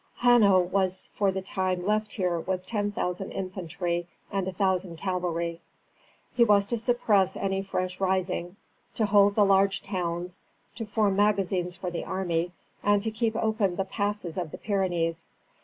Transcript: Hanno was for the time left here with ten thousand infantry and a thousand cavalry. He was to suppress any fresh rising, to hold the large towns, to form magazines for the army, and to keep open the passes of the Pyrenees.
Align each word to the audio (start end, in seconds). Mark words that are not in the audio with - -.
Hanno 0.15 0.59
was 0.59 1.11
for 1.15 1.31
the 1.31 1.43
time 1.43 1.85
left 1.85 2.13
here 2.13 2.39
with 2.39 2.65
ten 2.65 2.91
thousand 2.91 3.33
infantry 3.33 4.07
and 4.31 4.47
a 4.47 4.51
thousand 4.51 4.97
cavalry. 4.97 5.61
He 6.33 6.43
was 6.43 6.65
to 6.65 6.77
suppress 6.79 7.37
any 7.37 7.61
fresh 7.61 7.99
rising, 7.99 8.55
to 8.95 9.05
hold 9.05 9.35
the 9.35 9.45
large 9.45 9.83
towns, 9.83 10.41
to 10.73 10.87
form 10.87 11.15
magazines 11.17 11.75
for 11.75 11.91
the 11.91 12.03
army, 12.03 12.51
and 12.81 13.03
to 13.03 13.11
keep 13.11 13.35
open 13.35 13.75
the 13.75 13.85
passes 13.85 14.39
of 14.39 14.49
the 14.49 14.57
Pyrenees. 14.57 15.29